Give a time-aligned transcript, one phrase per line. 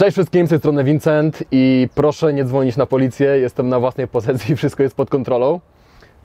[0.00, 4.08] Cześć wszystkim, z tej strony Vincent i proszę nie dzwonić na policję, jestem na własnej
[4.08, 5.60] pozycji, wszystko jest pod kontrolą.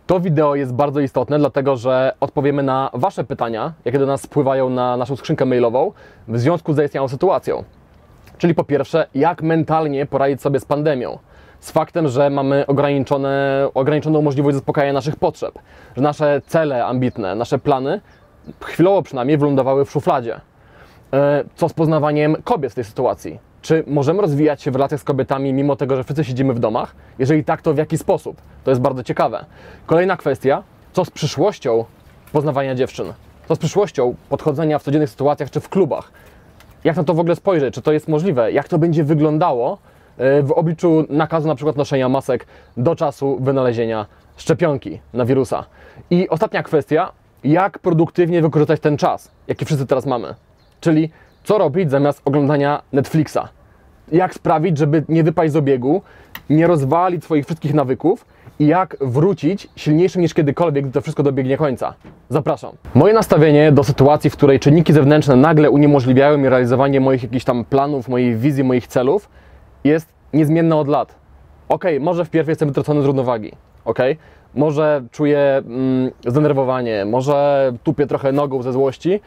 [0.08, 4.70] To wideo jest bardzo istotne, dlatego że odpowiemy na Wasze pytania, jakie do nas spływają
[4.70, 5.92] na naszą skrzynkę mailową
[6.28, 7.64] w związku z zaistniałą sytuacją.
[8.38, 11.20] Czyli po pierwsze, jak mentalnie poradzić sobie z pandemią.
[11.60, 15.60] Z faktem, że mamy ograniczone, ograniczoną możliwość zaspokajania naszych potrzeb,
[15.96, 18.02] że nasze cele ambitne, nasze plany,
[18.62, 20.42] chwilowo przynajmniej, wylądowały w szufladzie.
[21.14, 23.45] E, Co z poznawaniem kobiet w tej sytuacji?
[23.66, 26.96] Czy możemy rozwijać się w relacjach z kobietami, mimo tego, że wszyscy siedzimy w domach?
[27.20, 28.42] Jeżeli tak, to w jaki sposób?
[28.64, 29.46] To jest bardzo ciekawe.
[29.86, 31.86] Kolejna kwestia, co z przyszłością
[32.32, 33.14] poznawania dziewczyn?
[33.48, 36.12] Co z przyszłością podchodzenia w codziennych sytuacjach czy w klubach?
[36.84, 37.74] Jak na to w ogóle spojrzeć?
[37.74, 38.52] Czy to jest możliwe?
[38.52, 39.78] Jak to będzie wyglądało
[40.18, 42.46] e, w obliczu nakazu na przykład noszenia masek
[42.78, 44.06] do czasu wynalezienia
[44.38, 45.66] szczepionki na wirusa?
[46.10, 47.12] I ostatnia kwestia,
[47.44, 50.36] jak produktywnie wykorzystać ten czas, jaki wszyscy teraz mamy?
[50.82, 51.10] Czyli
[51.46, 53.38] co robić zamiast oglądania Netflixa?
[54.12, 56.02] Jak sprawić, żeby nie wypaść z obiegu,
[56.50, 58.26] nie rozwalić swoich wszystkich nawyków
[58.60, 61.94] i jak wrócić silniejszym niż kiedykolwiek, gdy to wszystko dobiegnie końca.
[62.30, 62.72] Zapraszam.
[62.94, 67.66] Moje nastawienie do sytuacji, w której czynniki zewnętrzne nagle uniemożliwiają mi realizowanie moich jakichś tam
[67.66, 69.30] planów, mojej wizji, moich celów,
[69.84, 71.16] jest niezmienne od lat.
[71.70, 73.52] Okej, może wpierw jestem wytracony z równowagi,
[73.86, 74.18] okej?
[74.56, 79.20] Może czuję mm, zdenerwowanie, może tupię trochę nogą ze złości,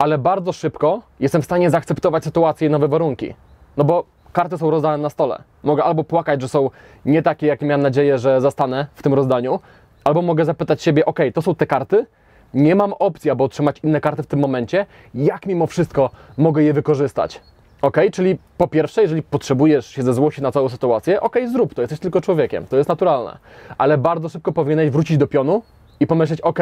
[0.00, 3.34] ale bardzo szybko jestem w stanie zaakceptować sytuację i nowe warunki.
[3.76, 5.42] No bo karty są rozdane na stole.
[5.62, 6.70] Mogę albo płakać, że są
[7.04, 9.60] nie takie, jakie miałem nadzieję, że zastanę w tym rozdaniu,
[10.04, 12.06] albo mogę zapytać siebie, ok, to są te karty,
[12.54, 16.72] nie mam opcji, aby otrzymać inne karty w tym momencie, jak mimo wszystko mogę je
[16.72, 17.40] wykorzystać?
[17.82, 21.82] Ok, czyli po pierwsze, jeżeli potrzebujesz się ze złości na całą sytuację, ok, zrób to,
[21.82, 23.38] jesteś tylko człowiekiem, to jest naturalne.
[23.78, 25.62] Ale bardzo szybko powinieneś wrócić do pionu
[26.00, 26.58] i pomyśleć, ok,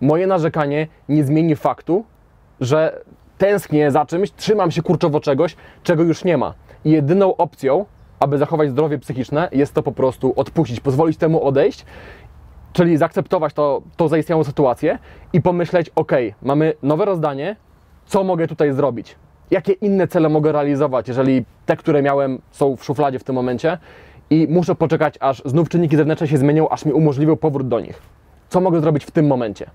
[0.00, 2.04] moje narzekanie nie zmieni faktu,
[2.60, 3.02] że
[3.38, 6.54] tęsknię za czymś, trzymam się kurczowo czegoś, czego już nie ma.
[6.84, 7.84] I jedyną opcją,
[8.20, 11.84] aby zachować zdrowie psychiczne, jest to po prostu odpuścić, pozwolić temu odejść,
[12.72, 14.98] czyli zaakceptować to, tą zaistniałą sytuację
[15.32, 16.12] i pomyśleć, ok,
[16.42, 17.56] mamy nowe rozdanie,
[18.06, 19.16] co mogę tutaj zrobić?
[19.50, 23.78] Jakie inne cele mogę realizować, jeżeli te, które miałem, są w szufladzie w tym momencie
[24.30, 28.02] i muszę poczekać, aż znów czynniki zewnętrzne się zmienią, aż mi umożliwią powrót do nich.
[28.48, 29.70] Co mogę zrobić w tym momencie?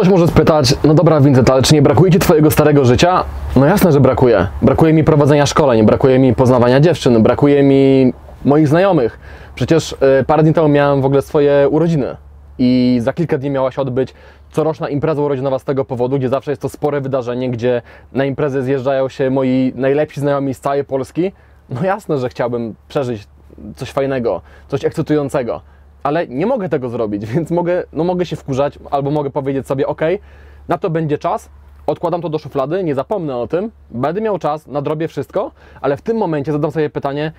[0.00, 3.24] Ktoś może spytać, no dobra Vincent, ale czy nie brakuje Ci Twojego starego życia?
[3.56, 4.46] No jasne, że brakuje.
[4.62, 8.12] Brakuje mi prowadzenia szkoleń, brakuje mi poznawania dziewczyn, brakuje mi
[8.44, 9.18] moich znajomych.
[9.54, 12.16] Przecież y, parę dni temu miałem w ogóle swoje urodziny
[12.58, 14.14] i za kilka dni miała się odbyć
[14.50, 17.82] coroczna impreza urodzinowa z tego powodu, gdzie zawsze jest to spore wydarzenie, gdzie
[18.12, 21.32] na imprezę zjeżdżają się moi najlepsi znajomi z całej Polski.
[21.70, 23.28] No jasne, że chciałbym przeżyć
[23.76, 25.60] coś fajnego, coś ekscytującego
[26.02, 29.86] ale nie mogę tego zrobić, więc mogę, no mogę się wkurzać, albo mogę powiedzieć sobie,
[29.86, 30.00] ok,
[30.68, 31.50] na to będzie czas,
[31.86, 35.50] odkładam to do szuflady, nie zapomnę o tym, będę miał czas, nadrobię wszystko,
[35.80, 37.32] ale w tym momencie zadam sobie pytanie,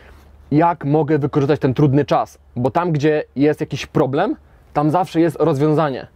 [0.52, 4.36] jak mogę wykorzystać ten trudny czas, bo tam, gdzie jest jakiś problem,
[4.74, 6.08] tam zawsze jest rozwiązanie.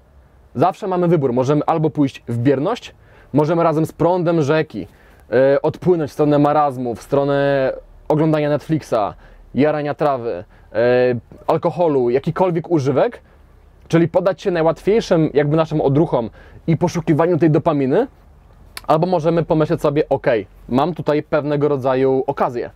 [0.56, 2.96] Zawsze mamy wybór, możemy albo pójść w bierność,
[3.34, 7.74] możemy razem z prądem rzeki yy, odpłynąć w stronę marazmu, w stronę
[8.08, 9.14] oglądania Netflixa,
[9.56, 10.44] jarania trawy,
[10.74, 10.76] e,
[11.48, 13.22] alkoholu, jakikolwiek używek,
[13.88, 16.30] czyli podać się najłatwiejszym jakby naszym odruchom
[16.68, 18.08] i poszukiwaniu tej dopaminy,
[18.88, 20.28] albo możemy pomyśleć sobie, ok,
[20.70, 22.70] mam tutaj pewnego rodzaju okazję,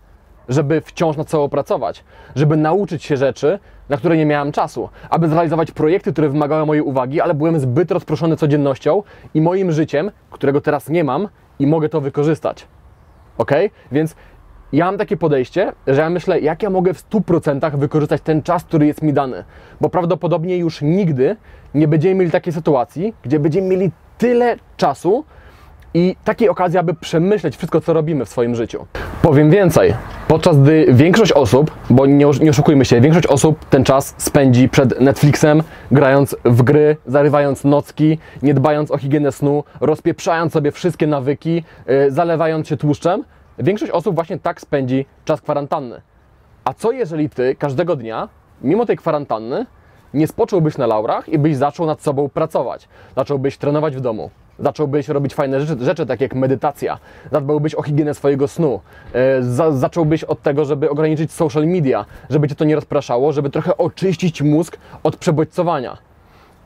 [0.50, 2.04] żeby wciąż nad sobą pracować,
[2.36, 6.84] żeby nauczyć się rzeczy, na które nie miałem czasu, aby zrealizować projekty, które wymagały mojej
[6.84, 9.04] uwagi, ale byłem zbyt rozproszony codziennością
[9.34, 11.28] i moim życiem, którego teraz nie mam
[11.60, 12.68] i mogę to wykorzystać.
[13.38, 13.52] Ok?
[13.92, 14.16] Więc
[14.74, 18.64] ja mam takie podejście, że ja myślę, jak ja mogę w 100% wykorzystać ten czas,
[18.64, 19.44] który jest mi dany.
[19.82, 21.36] Bo prawdopodobnie już nigdy
[21.74, 25.26] nie będziemy mieli takiej sytuacji, gdzie będziemy mieli tyle czasu
[25.94, 28.86] i takiej okazji, aby przemyśleć wszystko, co robimy w swoim życiu.
[29.22, 29.94] Powiem więcej.
[30.28, 35.02] Podczas gdy większość osób, bo nie, nie oszukujmy się, większość osób ten czas spędzi przed
[35.02, 41.64] Netflixem, grając w gry, zarywając nocki, nie dbając o higienę snu, rozpieprzając sobie wszystkie nawyki,
[41.88, 43.24] yy, zalewając się tłuszczem,
[43.60, 46.02] Większość osób właśnie tak spędzi czas kwarantanny.
[46.64, 48.30] A co jeżeli ty każdego dnia,
[48.62, 49.66] mimo tej kwarantanny,
[50.14, 52.88] nie spocząłbyś na laurach i byś zaczął nad sobą pracować?
[53.16, 54.30] Zacząłbyś trenować w domu,
[54.60, 57.00] zacząłbyś robić fajne rzeczy, rzeczy takie jak medytacja,
[57.32, 58.80] zadbałbyś o higienę swojego snu,
[59.14, 63.50] yy, za, zacząłbyś od tego, żeby ograniczyć social media, żeby cię to nie rozpraszało, żeby
[63.50, 66.09] trochę oczyścić mózg od przebodźcowania.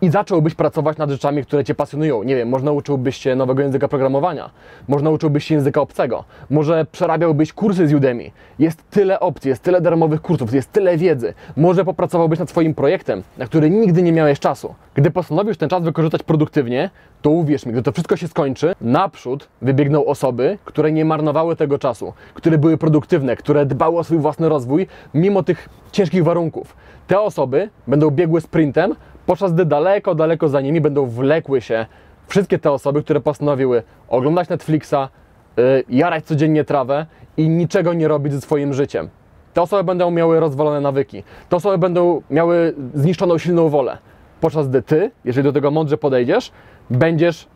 [0.04, 2.24] I zacząłbyś pracować nad rzeczami, które Cię pasjonują.
[2.24, 4.50] Nie wiem, może nauczyłbyś się nowego języka programowania,
[4.88, 8.32] może nauczyłbyś się języka obcego, może przerabiałbyś kursy z Udemy.
[8.60, 11.34] Jest tyle opcji, jest tyle darmowych kursów, jest tyle wiedzy.
[11.58, 14.76] Może popracowałbyś nad swoim projektem, na który nigdy nie miałeś czasu.
[14.96, 16.90] Gdy postanowisz ten czas wykorzystać produktywnie,
[17.22, 21.80] to uwierz mi, gdy to wszystko się skończy, naprzód wybiegną osoby, które nie marnowały tego
[21.80, 26.76] czasu, które były produktywne, które dbały o swój własny rozwój mimo tych ciężkich warunków.
[27.08, 31.86] Te osoby będą biegły sprintem, podczas gdy daleko, daleko za nimi będą wlekły się
[32.28, 35.10] wszystkie te osoby, które postanowiły oglądać Netflixa,
[35.58, 37.06] yy, jarać codziennie trawę
[37.38, 39.10] i niczego nie robić ze swoim życiem.
[39.54, 41.24] Te osoby będą miały rozwalone nawyki.
[41.50, 43.98] Te osoby będą miały zniszczoną silną wolę.
[44.42, 46.52] Podczas gdy ty, jeżeli do tego mądrze podejdziesz,
[46.90, 47.48] będziesz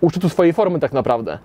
[0.00, 1.38] u szczytu swojej formy tak naprawdę.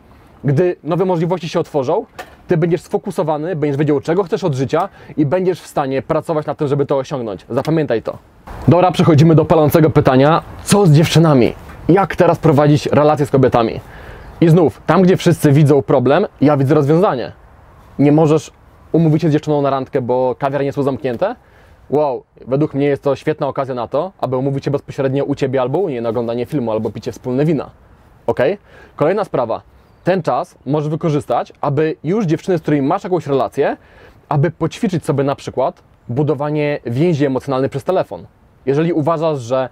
[0.44, 2.06] Gdy nowe możliwości się otworzą,
[2.47, 6.57] ty będziesz sfokusowany, będziesz wiedział, czego chcesz od życia i będziesz w stanie pracować nad
[6.57, 7.45] tym, żeby to osiągnąć.
[7.49, 8.17] Zapamiętaj to.
[8.67, 10.41] Dobra, przechodzimy do palącego pytania.
[10.63, 11.53] Co z dziewczynami?
[11.89, 13.79] Jak teraz prowadzić relacje z kobietami?
[14.41, 17.31] I znów, tam gdzie wszyscy widzą problem, ja widzę rozwiązanie.
[17.99, 18.51] Nie możesz
[18.91, 21.35] umówić się z dziewczyną na randkę, bo kawiarnie są zamknięte?
[21.89, 25.61] Wow, według mnie jest to świetna okazja na to, aby umówić się bezpośrednio u Ciebie
[25.61, 27.69] albo u niej na oglądanie filmu albo picie wspólne wina.
[28.27, 28.39] Ok?
[28.95, 29.61] Kolejna sprawa.
[30.07, 33.77] Ten czas możesz wykorzystać, aby już dziewczyny, z którymi masz jakąś relację,
[34.30, 38.25] aby poćwiczyć sobie na przykład budowanie więzi emocjonalnej przez telefon.
[38.65, 39.69] Jeżeli uważasz, że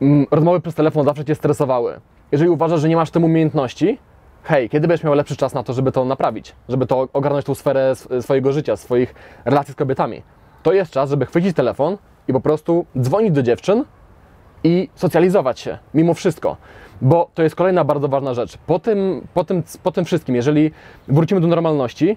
[0.00, 2.00] mm, rozmowy przez telefon zawsze Cię stresowały,
[2.32, 3.98] jeżeli uważasz, że nie masz tym umiejętności,
[4.42, 7.54] hej, kiedy będziesz miał lepszy czas na to, żeby to naprawić, żeby to ogarnąć tą
[7.54, 10.22] sferę sw- swojego życia, swoich relacji z kobietami?
[10.62, 11.98] To jest czas, żeby chwycić telefon
[12.28, 13.84] i po prostu dzwonić do dziewczyn
[14.64, 16.56] i socjalizować się mimo wszystko.
[17.02, 18.56] Bo to jest kolejna bardzo ważna rzecz.
[18.66, 20.70] Po tym, po tym, po tym wszystkim, jeżeli
[21.08, 22.16] wrócimy do normalności,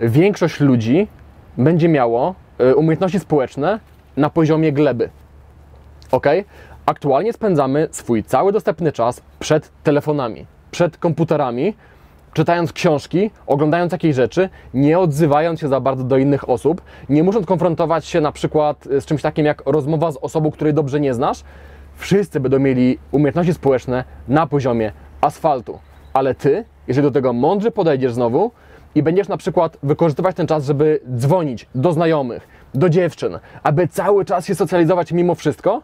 [0.00, 1.08] większość ludzi
[1.56, 3.80] będzie miało y, umiejętności społeczne
[4.16, 5.10] na poziomie gleby.
[6.10, 6.26] Ok?
[6.86, 11.74] Aktualnie spędzamy swój cały dostępny czas przed telefonami, przed komputerami,
[12.38, 17.46] czytając książki, oglądając jakieś rzeczy, nie odzywając się za bardzo do innych osób, nie musząc
[17.46, 21.44] konfrontować się na przykład z czymś takim jak rozmowa z osobą, której dobrze nie znasz,
[21.96, 25.78] wszyscy będą mieli umiejętności społeczne na poziomie asfaltu.
[26.12, 28.50] Ale ty, jeżeli do tego mądrze podejdziesz znowu
[28.94, 34.24] i będziesz na przykład wykorzystywać ten czas, żeby dzwonić do znajomych, do dziewczyn, aby cały
[34.24, 35.82] czas się socjalizować mimo wszystko,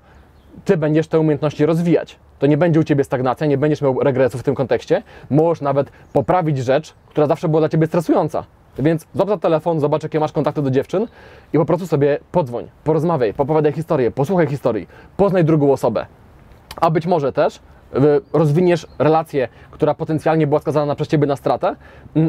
[0.64, 2.18] ty będziesz te umiejętności rozwijać.
[2.38, 5.02] To nie będzie u ciebie stagnacja, nie będziesz miał regresu w tym kontekście.
[5.30, 8.44] Możesz nawet poprawić rzecz, która zawsze była dla ciebie stresująca.
[8.78, 11.06] Więc zobacz na telefon, zobacz jakie masz kontakty do dziewczyn
[11.52, 16.06] i po prostu sobie podzwoń, porozmawiaj, popowiadaj historię, posłuchaj historii, poznaj drugą osobę.
[16.76, 17.60] A być może też
[18.32, 21.76] rozwiniesz relację, która potencjalnie była skazana przez Ciebie na stratę,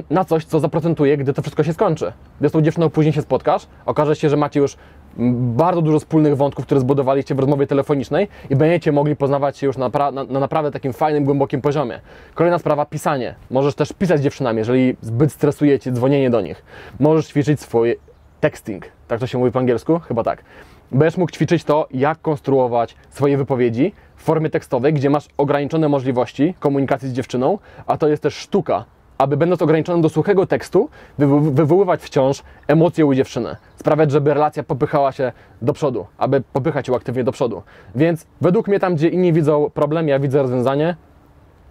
[0.10, 2.14] na coś, co zaprocentuje, gdy to wszystko się skończy.
[2.40, 4.78] Gdy z tą dziewczyną później się spotkasz, okaże się, że macie już
[5.18, 9.78] bardzo dużo wspólnych wątków, które zbudowaliście w rozmowie telefonicznej i będziecie mogli poznawać się już
[9.78, 12.00] na, na, na naprawdę takim fajnym, głębokim poziomie.
[12.34, 13.36] Kolejna sprawa, pisanie.
[13.52, 16.64] Możesz też pisać dziewczynami, jeżeli zbyt stresuje Cię dzwonienie do nich.
[17.00, 17.96] Możesz ćwiczyć swój
[18.40, 20.00] texting, tak to się mówi po angielsku?
[20.00, 20.44] Chyba tak.
[20.92, 26.56] Będziesz mógł ćwiczyć to, jak konstruować swoje wypowiedzi w formie tekstowej, gdzie masz ograniczone możliwości
[26.60, 28.86] komunikacji z dziewczyną, a to jest też sztuka,
[29.18, 30.90] aby będąc ograniczonym do suchego tekstu,
[31.20, 33.56] wywo- wywoływać wciąż emocje u dziewczyny.
[33.76, 37.62] Sprawiać, żeby relacja popychała się do przodu, aby popychać ją aktywnie do przodu.
[37.96, 40.96] Więc według mnie tam, gdzie inni widzą problem, ja widzę rozwiązanie.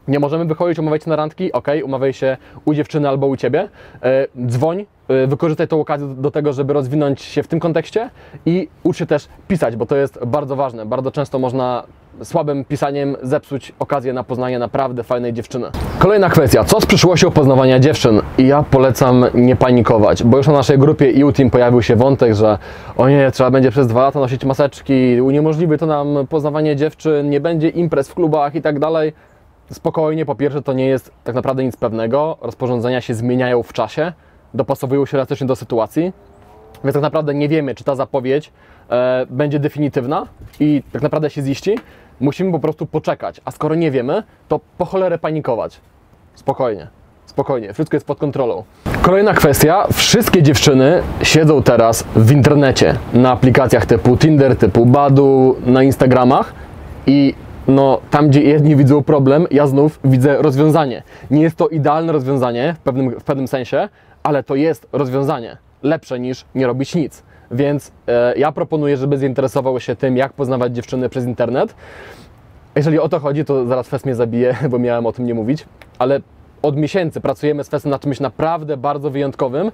[0.08, 3.68] Nie możemy wychodzić, umawiać na randki, ok, umawiaj się u dziewczyny albo u ciebie.
[4.02, 4.86] E, dzwoń,
[5.26, 8.10] wykorzystaj tą okazję do- tego, żeby rozwinąć się w tym kontekście
[8.46, 10.86] i ucz się też pisać, bo to jest bardzo ważne.
[10.86, 11.82] Bardzo często można
[12.22, 15.66] słabym pisaniem zepsuć okazję na poznanie naprawdę fajnej dziewczyny.
[15.98, 18.20] Kolejna kwestia, co z przyszłością poznawania dziewczyn?
[18.38, 22.58] I ja polecam nie panikować, bo już na naszej grupie EU-Team pojawił się wątek, że
[22.96, 27.40] o nie, trzeba będzie przez dwa lata nosić maseczki, uniemożliwi to nam poznawanie dziewczyn, nie
[27.40, 29.12] będzie imprez w klubach i tak dalej.
[29.72, 32.36] Spokojnie, po pierwsze, to nie jest tak naprawdę nic pewnego.
[32.40, 34.12] Rozporządzenia się zmieniają w czasie,
[34.54, 36.12] dopasowują się elastycznie do sytuacji,
[36.84, 38.52] więc tak naprawdę nie wiemy, czy ta zapowiedź
[38.90, 40.26] e, będzie definitywna
[40.60, 41.78] i tak naprawdę się ziści.
[42.20, 45.80] Musimy po prostu poczekać, a skoro nie wiemy, to po cholerę panikować.
[46.34, 46.88] Spokojnie,
[47.26, 48.64] spokojnie, wszystko jest pod kontrolą.
[49.02, 55.82] Kolejna kwestia, wszystkie dziewczyny siedzą teraz w internecie, na aplikacjach typu Tinder, typu Badu, na
[55.82, 56.54] Instagramach
[57.06, 57.34] i
[57.68, 61.02] no tam, gdzie jedni widzą problem, ja znów widzę rozwiązanie.
[61.30, 63.88] Nie jest to idealne rozwiązanie w pewnym, w pewnym sensie,
[64.22, 65.56] ale to jest rozwiązanie.
[65.82, 67.22] Lepsze niż nie robić nic.
[67.50, 71.74] Więc e, ja proponuję, żeby zainteresował się tym, jak poznawać dziewczyny przez internet.
[72.76, 75.66] Jeżeli o to chodzi, to zaraz Fes mnie zabije, bo miałem o tym nie mówić,
[75.98, 76.20] ale
[76.62, 79.72] od miesięcy pracujemy z Fesem nad czymś naprawdę bardzo wyjątkowym,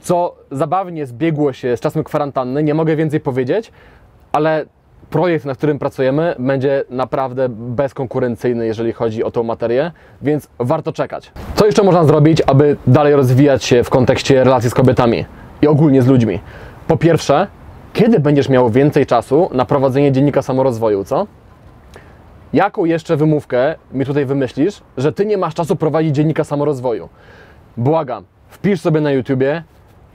[0.00, 3.72] co zabawnie zbiegło się z czasem kwarantanny, nie mogę więcej powiedzieć,
[4.32, 4.66] ale
[5.10, 9.92] projekt, na którym pracujemy, będzie naprawdę bezkonkurencyjny, jeżeli chodzi o tą materię,
[10.22, 11.32] więc warto czekać.
[11.54, 15.24] Co jeszcze można zrobić, aby dalej rozwijać się w kontekście relacji z kobietami
[15.62, 16.40] i ogólnie z ludźmi?
[16.88, 17.46] Po pierwsze,
[17.92, 21.26] kiedy będziesz miał więcej czasu na prowadzenie dziennika samorozwoju, co?
[22.52, 27.08] Jaką jeszcze wymówkę mi tutaj wymyślisz, że ty nie masz czasu prowadzić dziennika samorozwoju?
[27.76, 29.62] Błagam, wpisz sobie na YouTubie,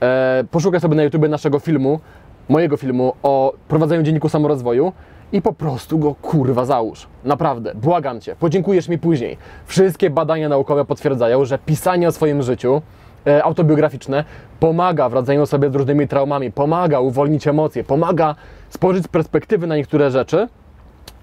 [0.02, 2.00] e, poszukaj sobie na YouTubie naszego filmu,
[2.48, 4.92] mojego filmu o prowadzeniu dzienniku samorozwoju
[5.32, 7.06] i po prostu go kurwa załóż.
[7.24, 9.36] Naprawdę, błagam cię, podziękujesz mi później.
[9.66, 12.82] Wszystkie badania naukowe potwierdzają, że pisanie o swoim życiu
[13.26, 14.24] e, autobiograficzne
[14.60, 18.34] pomaga w radzeniu sobie z różnymi traumami, pomaga uwolnić emocje, pomaga
[18.70, 20.48] spojrzeć perspektywy na niektóre rzeczy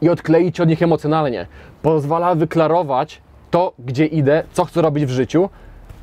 [0.02, 1.48] i odkleić od nich emocjonalnie.
[1.82, 5.50] Pozwala wyklarować to, gdzie idę, co chcę robić w życiu.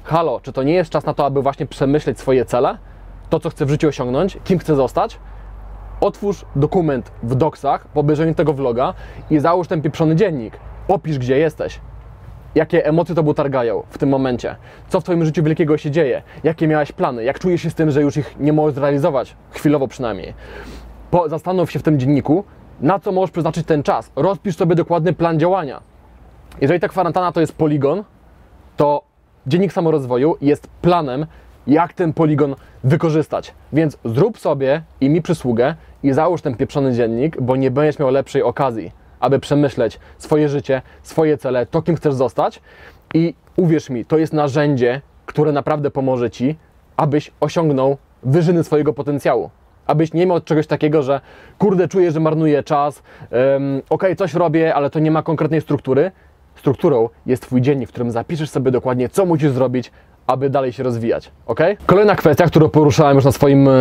[0.04, 2.78] Halo, czy to nie jest czas na to, aby właśnie przemyśleć swoje cele,
[3.32, 5.18] to, co chcę w życiu osiągnąć, kim chcę zostać?
[6.00, 8.94] Otwórz dokument w doksach po obejrzeniu tego vloga
[9.30, 10.56] i załóż ten pieprzony dziennik.
[10.88, 11.80] Opisz, gdzie jesteś.
[12.54, 14.56] Jakie emocje to targają w tym momencie?
[14.88, 16.22] Co w Twoim życiu wielkiego się dzieje?
[16.44, 17.24] Jakie miałeś plany?
[17.24, 19.36] Jak czujesz się z tym, że już ich nie możesz zrealizować?
[19.50, 20.34] Chwilowo przynajmniej.
[21.10, 22.44] Po, zastanów się w tym dzienniku,
[22.80, 24.10] na co możesz przeznaczyć ten czas.
[24.16, 25.82] Rozpisz sobie dokładny plan działania.
[26.60, 28.04] Jeżeli ta kwarantanna to jest poligon,
[28.76, 29.02] to
[29.46, 31.26] dziennik samorozwoju jest planem,
[31.66, 32.54] jak ten poligon
[32.84, 33.54] wykorzystać.
[33.72, 38.10] Więc zrób sobie i mi przysługę i załóż ten pieprzony dziennik, bo nie będziesz miał
[38.10, 42.60] lepszej okazji, aby przemyśleć swoje życie, swoje cele, to kim chcesz zostać.
[43.14, 46.56] I uwierz mi, to jest narzędzie, które naprawdę pomoże Ci,
[46.96, 49.50] abyś osiągnął wyżyny swojego potencjału
[49.86, 51.20] abyś nie miał czegoś takiego, że
[51.58, 56.10] kurde, czuję, że marnuję czas, um, ok, coś robię, ale to nie ma konkretnej struktury.
[56.54, 59.92] Strukturą jest Twój dziennik, w którym zapiszesz sobie dokładnie, co musisz zrobić,
[60.26, 61.60] aby dalej się rozwijać, ok?
[61.86, 63.72] Kolejna kwestia, którą poruszałem już na swoim e,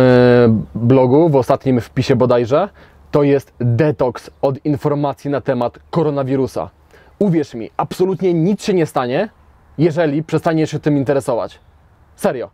[0.74, 2.68] blogu, w ostatnim wpisie bodajże,
[3.10, 6.70] to jest detoks od informacji na temat koronawirusa.
[7.18, 9.28] Uwierz mi, absolutnie nic się nie stanie,
[9.78, 11.60] jeżeli przestaniesz się tym interesować.
[12.16, 12.50] Serio.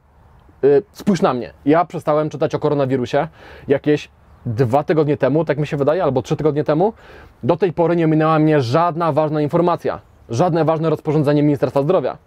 [0.65, 1.53] Y, spójrz na mnie.
[1.65, 3.29] Ja przestałem czytać o koronawirusie
[3.69, 4.09] jakieś
[4.47, 6.93] dwa tygodnie temu, tak mi się wydaje, albo trzy tygodnie temu.
[7.43, 12.19] Do tej pory nie minęła mnie żadna ważna informacja, żadne ważne rozporządzenie Ministerstwa Zdrowia.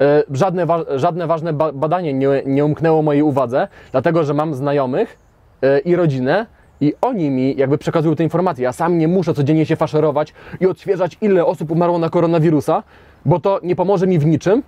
[0.00, 4.54] Y, żadne, wa żadne ważne ba badanie nie, nie umknęło mojej uwadze, dlatego że mam
[4.54, 5.18] znajomych
[5.64, 6.46] y, i rodzinę,
[6.80, 8.64] i oni mi jakby przekazują te informacje.
[8.64, 12.82] Ja sam nie muszę codziennie się faszerować i odświeżać, ile osób umarło na koronawirusa,
[13.24, 14.62] bo to nie pomoże mi w niczym,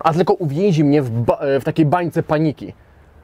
[0.00, 1.10] a tylko uwięzi mnie w,
[1.60, 2.72] w takiej bańce paniki.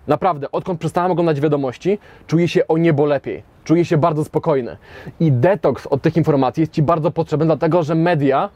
[0.07, 3.43] Naprawdę, odkąd przestałem oglądać wiadomości, czuję się o niebo lepiej.
[3.65, 4.77] Czuję się bardzo spokojny.
[5.21, 8.49] I detoks od tych informacji jest Ci bardzo potrzebny, dlatego że media,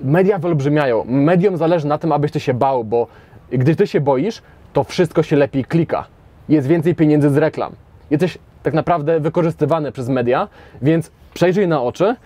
[0.00, 1.04] media wyolbrzymiają.
[1.04, 3.06] Mediom zależy na tym, abyś Ty się bał, bo
[3.50, 6.06] gdy Ty się boisz, to wszystko się lepiej klika.
[6.48, 7.72] Jest więcej pieniędzy z reklam.
[8.10, 10.48] Jesteś tak naprawdę wykorzystywany przez media,
[10.82, 12.16] więc przejrzyj na oczy,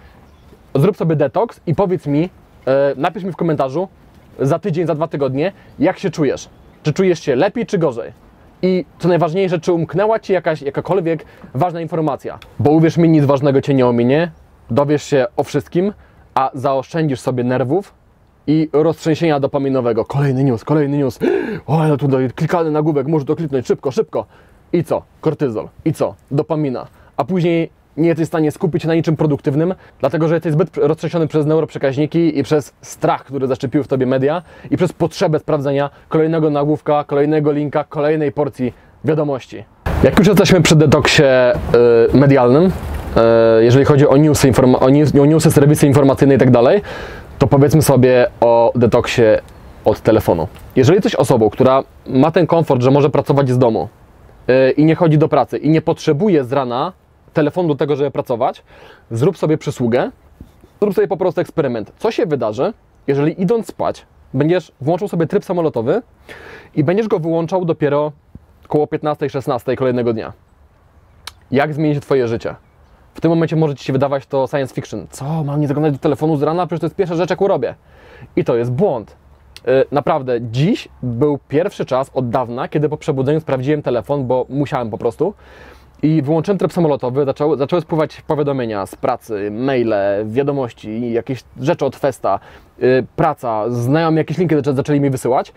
[0.75, 2.31] zrób sobie detoks i powiedz mi,
[2.67, 3.89] e, napisz mi w komentarzu,
[4.39, 6.49] za tydzień, za dwa tygodnie, jak się czujesz?
[6.83, 8.13] Czy czujesz się lepiej, czy gorzej?
[8.63, 11.25] I co najważniejsze, czy umknęła Ci jakaś, jakakolwiek
[11.55, 12.39] ważna informacja?
[12.59, 14.31] Bo uwierz mi, nic ważnego Cię nie ominie,
[14.71, 15.93] dowiesz się o wszystkim,
[16.41, 17.95] a zaoszczędzisz sobie nerwów
[18.47, 20.05] i roztrzęsienia dopaminowego.
[20.05, 21.19] Kolejny news, kolejny news.
[21.67, 24.27] O, ale tutaj klikany nagłówek, muszę to kliknąć szybko, szybko.
[24.73, 25.03] I co?
[25.21, 25.69] Kortyzol.
[25.85, 26.15] I co?
[26.31, 26.87] Dopamina.
[27.17, 30.77] A później nie jesteś w stanie skupić się na niczym produktywnym, dlatego że jesteś zbyt
[30.77, 35.91] roztrzęsiony przez neuroprzekaźniki i przez strach, który zaszczepiły w tobie media i przez potrzebę sprawdzenia
[36.09, 38.73] kolejnego nagłówka, kolejnego linka, kolejnej porcji
[39.05, 39.65] wiadomości.
[40.05, 41.23] Jak już jesteśmy przy detoksie
[42.13, 42.71] yy, medialnym,
[43.61, 44.81] jeżeli chodzi o newsy, o,
[45.21, 46.83] o newsy, serwisy informacyjne i tak dalej,
[47.39, 49.23] to powiedzmy sobie o detoksie
[49.85, 50.49] od telefonu.
[50.77, 53.89] Jeżeli jesteś osobą, która ma ten komfort, że może pracować z domu
[54.49, 56.93] yy, i nie chodzi do pracy i nie potrzebuje z rana
[57.33, 58.63] telefonu do tego, żeby pracować,
[59.11, 60.11] zrób sobie przysługę,
[60.81, 61.93] zrób sobie po prostu eksperyment.
[61.99, 62.73] Co się wydarzy,
[63.07, 66.03] jeżeli idąc spać, będziesz włączył sobie tryb samolotowy
[66.75, 68.13] i będziesz go wyłączał dopiero
[68.65, 70.33] około 15-16 kolejnego dnia.
[71.51, 72.55] Jak zmieni się Twoje życie?
[73.21, 75.07] W tym momencie może Ci się wydawać to science fiction.
[75.11, 76.67] Co, mam nie zaglądać do telefonu z rana?
[76.67, 77.75] Przecież to jest pierwsza rzecz, jaką robię.
[78.37, 79.17] I to jest błąd.
[79.69, 84.91] Y, naprawdę, dziś był pierwszy czas od dawna, kiedy po przebudzeniu sprawdziłem telefon, bo musiałem
[84.91, 85.35] po prostu.
[86.03, 89.95] I wyłączyłem tryb samolotowy, zaczęły, zaczęły spływać powiadomienia z pracy, maile,
[90.27, 92.41] wiadomości, jakieś rzeczy od Festa,
[92.79, 95.53] yy, praca, znajomi jakieś linki zaczęli mi wysyłać.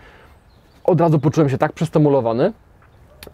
[0.84, 2.52] Od razu poczułem się tak przestymulowany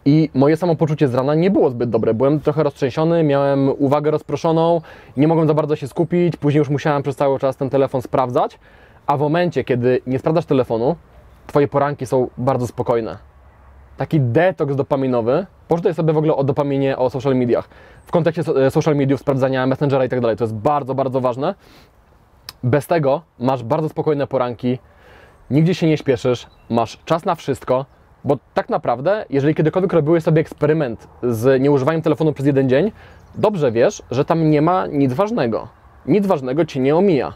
[0.05, 2.15] i moje samopoczucie z rana nie było zbyt dobre.
[2.15, 4.81] Byłem trochę roztrzęsiony, miałem uwagę rozproszoną,
[5.17, 8.59] nie mogłem za bardzo się skupić, później już musiałem przez cały czas ten telefon sprawdzać,
[9.07, 10.97] a w momencie, kiedy nie sprawdzasz telefonu,
[11.47, 13.31] Twoje poranki są bardzo spokojne
[14.01, 17.69] taki detoks dopaminowy, poczytaj sobie w ogóle o dopaminie, o social mediach.
[18.07, 20.37] W kontekście e, social mediów, sprawdzania Messengera i tak dalej.
[20.37, 21.55] To jest bardzo, bardzo ważne.
[22.63, 24.79] Bez tego masz bardzo spokojne poranki,
[25.51, 27.87] nigdzie się nie śpieszysz, masz czas na wszystko,
[28.25, 32.93] bo tak naprawdę, jeżeli kiedykolwiek robiłeś sobie eksperyment z nieużywaniem telefonu przez jeden dzień,
[33.35, 35.69] dobrze wiesz, że tam nie ma nic ważnego.
[36.07, 37.33] Nic ważnego ci nie omija.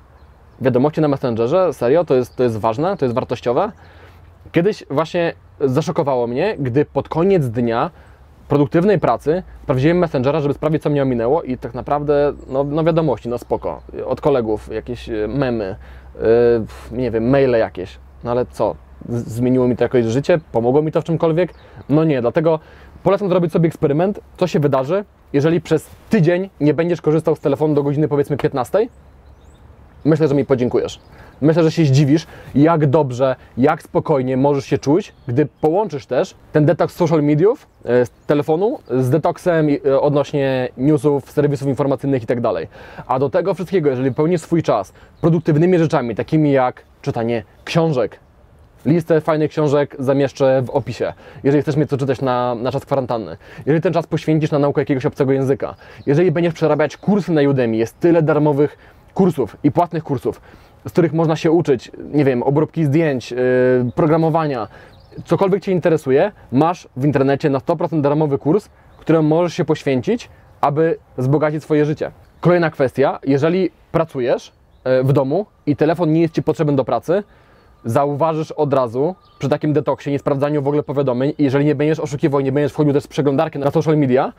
[0.60, 3.72] Wiadomości na Messengerze, serio, to jest, to jest ważne, to jest wartościowe.
[4.52, 7.90] Kiedyś właśnie zaszokowało mnie, gdy pod koniec dnia
[8.48, 13.28] produktywnej pracy sprawdziłem Messengera, żeby sprawdzić, co mnie ominęło i tak naprawdę, no, no wiadomości,
[13.28, 15.76] no spoko, od kolegów, jakieś e, memy,
[16.90, 18.74] yy, nie wiem, maile jakieś, no ale co,
[19.08, 21.54] zmieniło mi to jakoś życie, pomogło mi to w czymkolwiek?
[21.88, 22.60] No nie, dlatego
[23.02, 27.74] polecam zrobić sobie eksperyment, co się wydarzy, jeżeli przez tydzień nie będziesz korzystał z telefonu
[27.74, 28.88] do godziny powiedzmy 15,
[30.04, 31.00] myślę, że mi podziękujesz.
[31.40, 36.64] Myślę, że się zdziwisz, jak dobrze, jak spokojnie możesz się czuć, gdy połączysz też ten
[36.64, 42.38] detoks social mediów e, z telefonu z detoksem e, odnośnie newsów, serwisów informacyjnych i tak.
[43.06, 48.18] A do tego wszystkiego, jeżeli pełnisz swój czas produktywnymi rzeczami, takimi jak czytanie książek,
[48.86, 51.12] Listę fajnych książek zamieszczę w opisie,
[51.44, 53.36] jeżeli chcesz mieć co czytać na, na czas kwarantanny.
[53.66, 55.74] Jeżeli ten czas poświęcisz na naukę jakiegoś obcego języka.
[56.06, 58.78] Jeżeli będziesz przerabiać kursy na Udemy, jest tyle darmowych
[59.14, 60.40] kursów i płatnych kursów,
[60.88, 63.38] z których można się uczyć, nie wiem, obróbki zdjęć, yy,
[63.94, 64.68] programowania,
[65.24, 70.28] cokolwiek Cię interesuje, masz w internecie na 100% darmowy kurs, któremu możesz się poświęcić,
[70.60, 72.10] aby wzbogacić swoje życie.
[72.40, 74.52] Kolejna kwestia, jeżeli pracujesz
[74.84, 77.22] e, w domu i telefon nie jest Ci potrzebny do pracy,
[77.84, 82.00] zauważysz od razu przy takim detoksie, nie sprawdzaniu w ogóle powiadomień i jeżeli nie będziesz
[82.00, 84.32] oszukiwał, nie będziesz wchodził też w przeglądarkę na social media,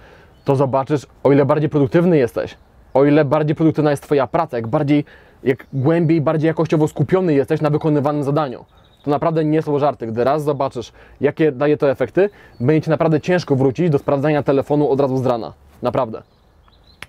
[0.45, 2.57] to zobaczysz, o ile bardziej produktywny jesteś,
[2.93, 5.05] o ile bardziej produktywna jest Twoja praca, jak bardziej,
[5.43, 8.65] jak głębiej, bardziej jakościowo skupiony jesteś na wykonywanym zadaniu.
[9.03, 10.07] To naprawdę nie są żarty.
[10.07, 14.89] Gdy raz zobaczysz, jakie daje to efekty, będzie Ci naprawdę ciężko wrócić do sprawdzania telefonu
[14.89, 15.53] od razu z rana.
[15.81, 16.21] Naprawdę.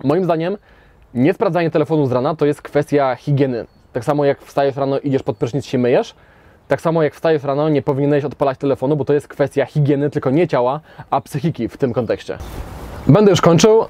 [0.05, 0.57] Moim zdaniem
[1.15, 3.67] nie sprawdzanie telefonu z rana to jest kwestia higieny.
[3.97, 6.15] Tak samo jak wstajesz rano, idziesz pod prysznic, się myjesz,
[6.69, 10.31] tak samo jak wstajesz rano, nie powinieneś odpalać telefonu, bo to jest kwestia higieny, tylko
[10.31, 12.39] nie ciała, a psychiki w tym kontekście.
[13.07, 13.85] Będę już kończył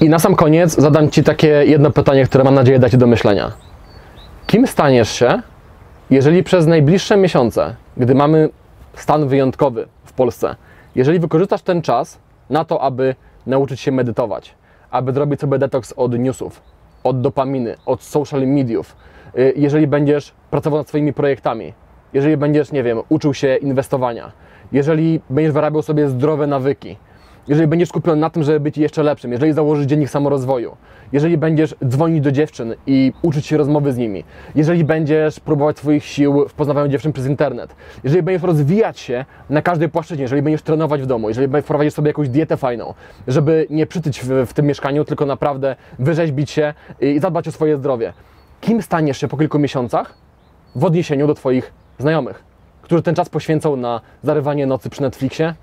[0.00, 3.06] i na sam koniec zadam Ci takie jedno pytanie, które mam nadzieję da Ci do
[3.06, 3.52] myślenia.
[4.46, 5.42] Kim staniesz się,
[6.10, 8.48] jeżeli przez najbliższe miesiące, gdy mamy
[8.94, 10.56] stan wyjątkowy w Polsce,
[10.94, 12.18] jeżeli wykorzystasz ten czas
[12.50, 13.14] na to, aby
[13.46, 14.54] nauczyć się medytować,
[14.90, 16.62] aby zrobić sobie detoks od newsów,
[17.04, 18.96] od dopaminy, od social mediów,
[19.56, 21.72] jeżeli będziesz pracował nad swoimi projektami,
[22.12, 24.32] jeżeli będziesz, nie wiem, uczył się inwestowania,
[24.72, 26.96] jeżeli będziesz wyrabiał sobie zdrowe nawyki,
[27.48, 30.76] jeżeli będziesz skupiony na tym, żeby być jeszcze lepszym, jeżeli założysz dziennik samorozwoju,
[31.12, 36.04] jeżeli będziesz dzwonić do dziewczyn i uczyć się rozmowy z nimi, jeżeli będziesz próbować swoich
[36.04, 40.62] sił w poznawaniu dziewczyn przez internet, jeżeli będziesz rozwijać się na każdej płaszczyźnie, jeżeli będziesz
[40.62, 42.94] trenować w domu, jeżeli wprowadzić sobie jakąś dietę fajną,
[43.28, 47.76] żeby nie przytyć w, w tym mieszkaniu, tylko naprawdę wyrzeźbić się i zadbać o swoje
[47.76, 48.12] zdrowie.
[48.60, 50.14] Kim staniesz się po kilku miesiącach
[50.76, 52.44] w odniesieniu do Twoich znajomych,
[52.82, 55.54] którzy ten czas poświęcą na zarywanie nocy przy Netflixie,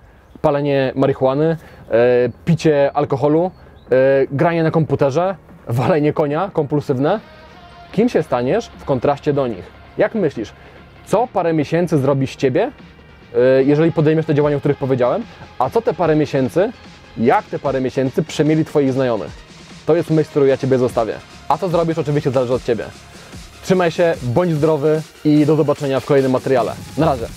[0.41, 1.57] palenie marihuany,
[1.91, 3.51] e, picie alkoholu,
[3.91, 5.36] e, granie na komputerze,
[5.67, 7.19] walenie konia kompulsywne.
[7.91, 9.71] Kim się staniesz w kontraście do nich?
[9.97, 10.53] Jak myślisz,
[11.05, 12.71] co parę miesięcy zrobi z ciebie,
[13.36, 15.23] e, jeżeli podejmiesz te działania, o których powiedziałem,
[15.60, 16.71] a co te parę miesięcy,
[17.17, 19.31] jak te parę miesięcy przemieli Twoich znajomych?
[19.86, 21.37] To jest myśl, którą ja Ciebie zostawię.
[21.49, 22.86] A co zrobisz, oczywiście zależy od Ciebie.
[23.63, 26.73] Trzymaj się, bądź zdrowy i do zobaczenia w kolejnym materiale.
[26.97, 27.27] Na razie.